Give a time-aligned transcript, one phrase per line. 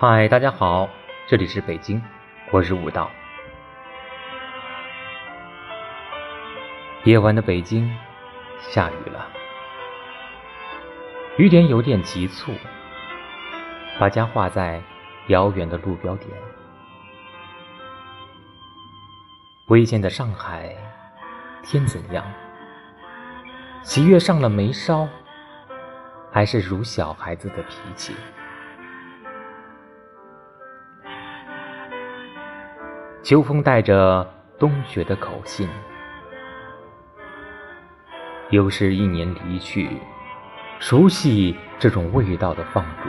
[0.00, 0.88] 嗨，大家好，
[1.26, 2.00] 这里是北京，
[2.52, 3.10] 我是武道。
[7.02, 7.92] 夜晚的北京
[8.60, 9.28] 下雨了，
[11.38, 12.50] 雨点有点急促，
[13.96, 14.82] 把家画在
[15.28, 16.28] 遥远的路标点。
[19.68, 20.74] 危险的上海，
[21.62, 22.24] 天怎样？
[23.84, 25.06] 喜悦上了眉梢，
[26.32, 28.16] 还是如小孩子的脾气？
[33.22, 35.68] 秋风带着冬雪的口信，
[38.50, 39.88] 又是一年离去，
[40.80, 43.08] 熟悉这种味道的放逐。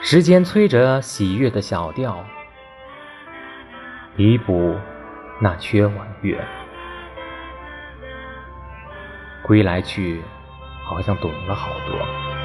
[0.00, 2.24] 时间催着喜悦的小调，
[4.14, 4.78] 弥补
[5.40, 6.42] 那缺晚月。
[9.42, 10.22] 归来去，
[10.84, 12.35] 好像懂了好多。